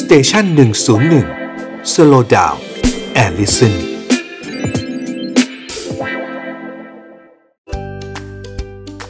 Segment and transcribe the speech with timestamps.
[0.00, 1.26] station หนึ่งศูนย์หนึ่ง
[1.92, 2.54] slow down
[3.14, 3.74] แอลลิสัน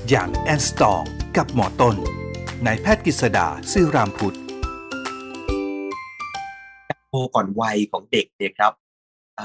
[0.08, 1.02] young and strong
[1.36, 1.96] กับหมอต้น
[2.66, 4.36] นายแพทย์กฤษดาซื่อรามพุทธ
[7.08, 8.72] โตก่อนวัยของเด็กเนี่ยครับ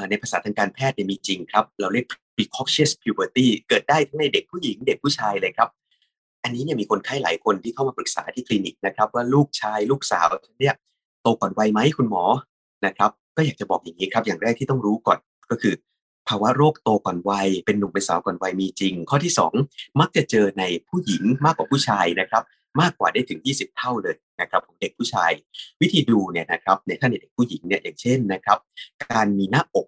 [0.10, 2.06] ในภาษาทางการแพทย์เนี่ยมีจริงครับ เราเรียก
[2.36, 5.70] precocious puberty เกิดได้ทั้งในเด็กผู้หญิงเด็กผู้ชายเลยครับ
[6.44, 10.28] อันนี้เนี่ยมีคนไข้หลายคนที่เข้ามาปรึกษาที่คลินิกนะครับ ว่าลูกชายลูกสาว
[10.62, 10.76] เนี่ย
[11.22, 12.24] โตก่อนวัยไหมคุณหมอ
[12.86, 15.20] นะครับ ก็อยากจะบอกอย่างนี้ครับ อย่างแรกที่ต้องรู้ก่อน
[15.52, 15.74] ก็คือ
[16.28, 22.44] ภาวะโรคโตก่อนวัย เป็นหนุ่มเป็นสาวก่อนวัยมีจริง ข้อที่ 2 มักจะเจอในผู้หญิงมากกว่าผู้ชายนะครับ
[22.82, 25.32] มากกว่าได้ถึง 20 เท่าเลยนะครับของเด็กผู้ชาย
[25.82, 28.58] วิธีดูเนี่ยนะครับในท่านเด็กผู้หญิงเนี่ยอย่างเช่นนะครับ
[29.06, 29.88] การมีหน้าอก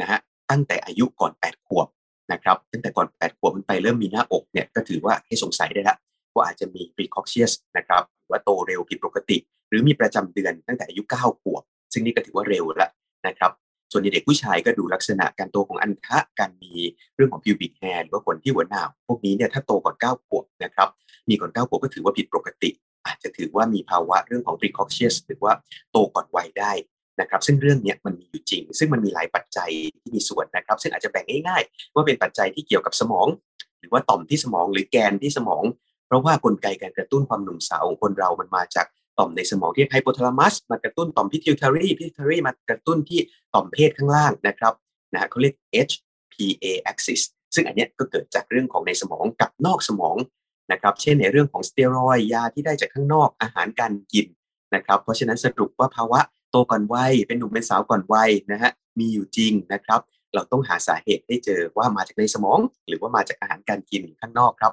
[0.00, 0.18] นะฮะ
[0.50, 1.86] ตั้งแต่อายุก่อน 8 ขวบ
[2.32, 5.96] นะครับตั้งแต่ก่อน 8 ขวบมันไปเริ่มมีหน้าอกเนี่ยก็ถือว่าให้สงสัยได้ละ
[6.34, 12.90] ว่าอาจจะมี precocious นะครับว่าโตเร็วผิดปกติ หรือมีประจำเดือนตั้งแต่อายุ9ขวบ ซึ่งนี่ก็ถือว่าเร็วแล้ว
[13.26, 13.52] นะครับ
[13.92, 16.72] ส่วนในเด็กผู้ชายก็ดูลักษณะการโตของอันทะการมี
[17.16, 20.88] เรื่องของ pubic hair หรือว่าขนที่หัวหนาวพวกนี้เนี่ยถ้าโตก่อน9ขวบนะครับ
[21.28, 22.70] มีก่อน9ขวบก็ถือว่าผิดปกติ
[23.06, 25.52] อาจจะถือว่ามีภาวะเรื่องของ precocious หรือว่า
[25.92, 26.72] โตก่อนวัยได้
[27.20, 33.26] นะครับซึ่งเรื่องนี้มันมีอยู่จริง ซึ่งมันมีหลายปัจจัยที่มีส่วนนะครับ ซึ่งอาจจะแบ่งง่ายๆ ว่าเป็นปัจจัยที่เกี่ยวกับสมอง
[33.80, 35.64] หรือว่าต่อมที่สมองหรือแกนที่สมอง
[36.06, 38.86] เพราะว่ากลไกการกระตุ้นความหนุ่มสาวของคนเรามันมาจาก
[39.18, 43.20] ต่อมในสมองที่ไฮโปทาลามัสมากระตุ้นต่อม pituitary pituitary มากระตุ้นที่
[43.54, 44.74] ต่อมเพศข้างล่างนะครับ
[45.12, 45.54] นะเขาเรียก
[45.88, 47.20] HPA axis
[47.54, 50.16] ซึ่งอันเนี้ยก็เกิดจากเรื่องของในสมองกับนอกสมอง
[50.72, 54.26] นะครับ เช่นในเรื่องของสเตียรอยด์ยาที่ได้จากข้างนอกอาหารการกิน
[54.74, 60.00] นะครับ เพราะฉะนั้นสรุปว่าภาวะโตก่อนวัยเป็นหนุ่มเป็นสาวก่อนวัยนะฮะมีอยู่จริงนะครับ
[60.34, 64.72] เราต้องหาสาเหตุให้เจอว่ามาจากในสมอง หรือว่ามาจากอาหารการกินข้างนอกครับ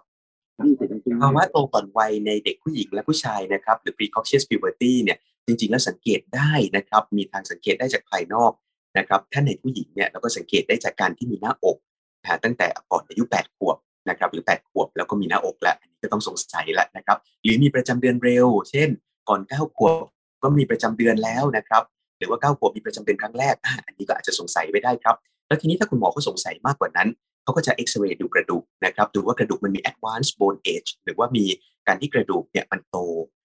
[1.21, 8.52] ภาวะโตก่อนวัยในเด็กผู้หญิงและผู้ชายนะครับหรือ precocious puberty เนี่ยจริงๆ แล้วสังเกตได้นะครับ มีทางสังเกตได้จากภายนอก
[8.97, 11.77] นะครับถ้าในผู้หญิงเนี่ยเราก็สังเกตได้จากการที่มีหน้าอก
[12.21, 13.77] นะฮะตั้งแต่ก่อนอายุ 8 ขวบ
[14.09, 18.89] นะครับหรือ 8 ขวบแล้วก็มีหน้าอกแล้วอันนี้ก็ต้องสงสัยแล้วนะครับหรือมีประจำเดือนเร็ว เช่น
[19.30, 20.03] ก่อน 9 ขวบ
[20.43, 21.83] ก็มีประจำเดือนแล้วนะครับ
[22.17, 23.55] หรือว่า 9 ขวบมีประจำเดือนครั้งแรก
[23.86, 25.15] อันนี้ก็อาจจะสงสัยไว้ได้ครับ
[25.47, 27.09] แล้วทีนี้ถ้าคุณหมอเขาสงสัยมากกว่านั้น
[27.45, 31.45] เขาก็จะเอ็กซเรย์ดูกระดูกนะครับดูว่ากระดูกมันมี advanced bone age หรือว่ามี
[31.88, 32.98] การที่กระดูกเนี่ยมันโต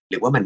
[0.09, 0.45] หรือว่ามัน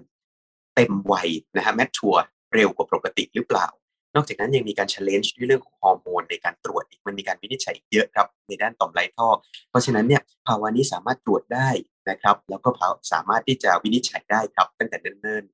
[0.75, 2.23] เต็มวัยนะฮะ mature
[2.55, 3.69] เร็วกว่าปกติหรือเปล่า
[4.15, 9.29] นอกจากนั้นยังมีการ challenge ด้วยเรื่องของฮอร์โมนในการตรวจอีกมันมีการวินิจฉัยเยอะครับในด้านต่อมไรท่อ
[9.71, 11.69] เพราะฉะนั้นเนี่ยภาวะนี้สามารถตรวจได้
[12.11, 12.71] นะครับ แล้วก็
[13.13, 15.45] สามารถที่จะวินิจฉัยได้ครับตั้งแต่เนิ่น